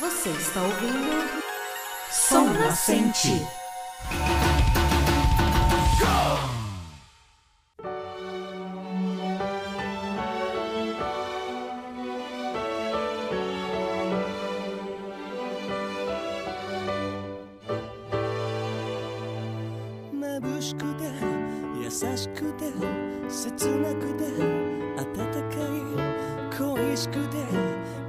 [0.00, 1.28] Você está ouvindo
[2.08, 3.44] Som Nascente.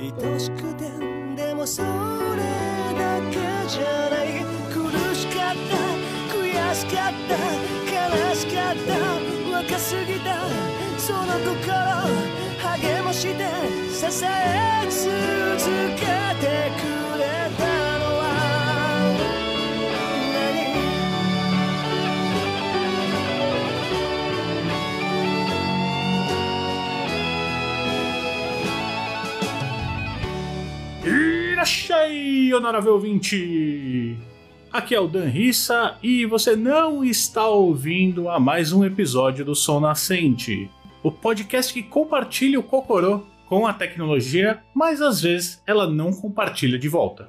[0.00, 0.88] 愛しくて
[1.34, 3.34] でもそれだけ
[3.68, 4.46] じゃない。
[4.72, 4.78] 苦
[5.14, 5.74] しかった
[6.32, 6.38] 悔
[6.74, 7.34] しかった
[7.90, 8.92] 悲しかった。
[9.58, 10.46] 若すぎた
[10.98, 11.74] その心
[12.78, 13.50] 励まして
[13.92, 15.10] 支え続
[15.96, 16.06] け
[16.46, 16.97] てく。
[32.54, 34.16] Honorável ouvinte!
[34.72, 39.56] Aqui é o Dan Rissa e você não está ouvindo a mais um episódio do
[39.56, 40.70] Som Nascente,
[41.02, 46.78] o podcast que compartilha o Cocorô com a tecnologia, mas às vezes ela não compartilha
[46.78, 47.28] de volta.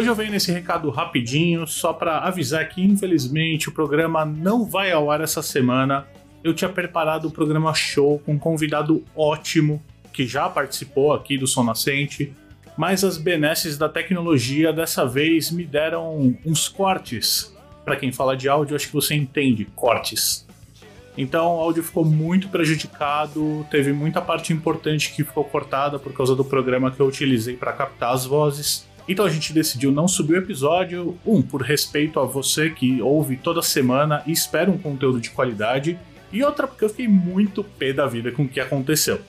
[0.00, 4.90] Hoje eu venho nesse recado rapidinho, só para avisar que infelizmente o programa não vai
[4.90, 6.06] ao ar essa semana.
[6.42, 11.46] Eu tinha preparado um programa show com um convidado ótimo que já participou aqui do
[11.46, 12.32] Som Nascente,
[12.78, 17.54] mas as benesses da tecnologia dessa vez me deram uns cortes.
[17.84, 20.46] Para quem fala de áudio, acho que você entende cortes.
[21.14, 26.34] Então o áudio ficou muito prejudicado, teve muita parte importante que ficou cortada por causa
[26.34, 28.88] do programa que eu utilizei para captar as vozes.
[29.10, 33.36] Então a gente decidiu não subir o episódio, um, por respeito a você que ouve
[33.36, 35.98] toda semana e espera um conteúdo de qualidade,
[36.32, 39.20] e outra porque eu fiquei muito pé da vida com o que aconteceu.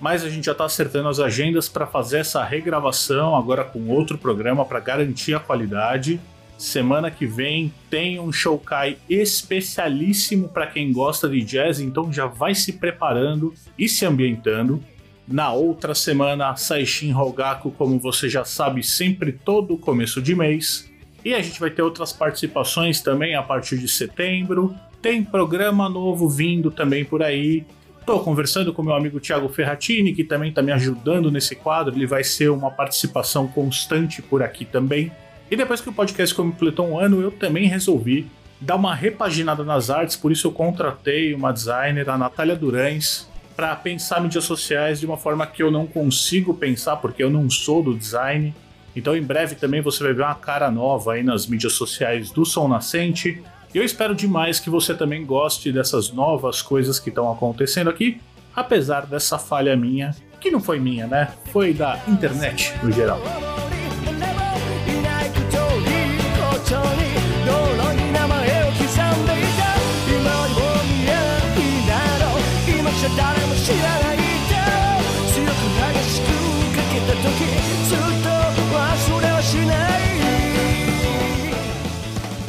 [0.00, 4.16] Mas a gente já está acertando as agendas para fazer essa regravação agora com outro
[4.16, 6.20] programa para garantir a qualidade.
[6.56, 12.54] Semana que vem tem um showkai especialíssimo para quem gosta de jazz, então já vai
[12.54, 14.80] se preparando e se ambientando.
[15.26, 20.90] Na outra semana, Saishin Rogaku, como você já sabe, sempre todo começo de mês.
[21.24, 24.74] E a gente vai ter outras participações também a partir de setembro.
[25.00, 27.64] Tem programa novo vindo também por aí.
[27.98, 31.94] Estou conversando com meu amigo Thiago Ferratini, que também está me ajudando nesse quadro.
[31.94, 35.10] Ele vai ser uma participação constante por aqui também.
[35.50, 38.26] E depois que o podcast completou um ano, eu também resolvi
[38.60, 43.74] dar uma repaginada nas artes, por isso eu contratei uma designer, a Natália Durães, para
[43.76, 47.82] pensar mídias sociais de uma forma que eu não consigo pensar, porque eu não sou
[47.82, 48.54] do design.
[48.96, 52.44] Então, em breve também você vai ver uma cara nova aí nas mídias sociais do
[52.44, 53.42] Som Nascente.
[53.74, 58.20] E eu espero demais que você também goste dessas novas coisas que estão acontecendo aqui,
[58.54, 61.32] apesar dessa falha minha, que não foi minha, né?
[61.52, 63.20] Foi da internet no geral.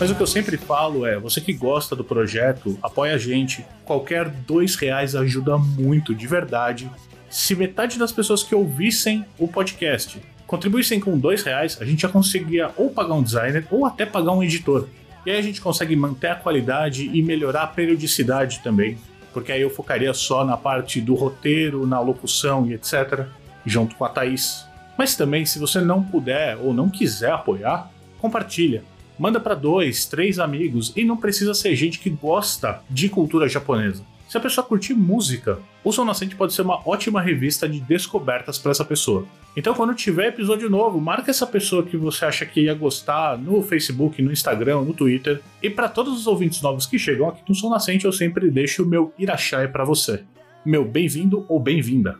[0.00, 3.62] Mas o que eu sempre falo é, você que gosta do projeto, apoia a gente.
[3.84, 6.90] Qualquer dois reais ajuda muito, de verdade.
[7.28, 12.08] Se metade das pessoas que ouvissem o podcast contribuíssem com dois reais, a gente já
[12.08, 14.88] conseguia ou pagar um designer ou até pagar um editor.
[15.26, 18.96] E aí a gente consegue manter a qualidade e melhorar a periodicidade também.
[19.32, 23.26] Porque aí eu focaria só na parte do roteiro, na locução e etc.
[23.64, 24.66] Junto com a Thaís.
[24.96, 28.82] Mas também, se você não puder ou não quiser apoiar, compartilha
[29.18, 34.04] Manda para dois, três amigos e não precisa ser gente que gosta de cultura japonesa.
[34.32, 38.58] Se a pessoa curtir música, o Som Nascente pode ser uma ótima revista de descobertas
[38.58, 39.26] para essa pessoa.
[39.54, 43.62] Então, quando tiver episódio novo, marca essa pessoa que você acha que ia gostar no
[43.62, 45.42] Facebook, no Instagram, no Twitter.
[45.62, 48.84] E para todos os ouvintes novos que chegam aqui no Som Nascente, eu sempre deixo
[48.84, 50.24] o meu irachai para você.
[50.64, 52.18] Meu bem-vindo ou bem-vinda.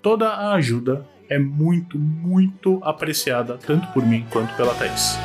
[0.00, 5.18] Toda a ajuda é muito, muito apreciada, tanto por mim quanto pela Thaís.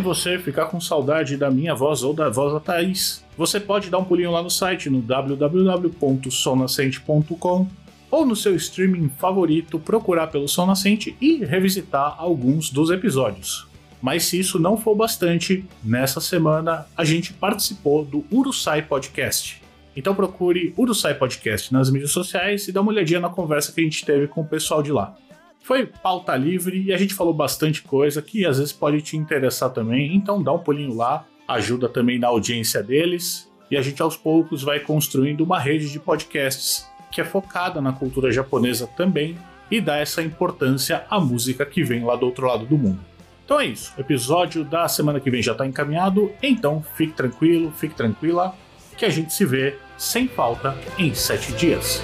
[0.00, 3.98] Você ficar com saudade da minha voz ou da voz da Thaís, você pode dar
[3.98, 7.68] um pulinho lá no site no www.sonascente.com
[8.10, 13.68] ou no seu streaming favorito procurar pelo Som Nascente e revisitar alguns dos episódios.
[14.02, 19.62] Mas se isso não for bastante, nessa semana a gente participou do Urusai Podcast.
[19.94, 23.84] Então procure Urusai Podcast nas mídias sociais e dá uma olhadinha na conversa que a
[23.84, 25.14] gente teve com o pessoal de lá.
[25.62, 29.70] Foi pauta livre e a gente falou bastante coisa que às vezes pode te interessar
[29.70, 34.16] também, então dá um pulinho lá, ajuda também na audiência deles e a gente aos
[34.16, 39.36] poucos vai construindo uma rede de podcasts que é focada na cultura japonesa também
[39.70, 43.00] e dá essa importância à música que vem lá do outro lado do mundo.
[43.44, 47.72] Então é isso, o episódio da semana que vem já está encaminhado, então fique tranquilo,
[47.72, 48.54] fique tranquila,
[48.96, 52.00] que a gente se vê sem falta em sete dias.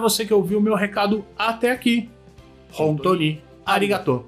[0.00, 2.08] Para você que ouviu o meu recado até aqui,
[2.78, 4.24] Hontoni Arigato.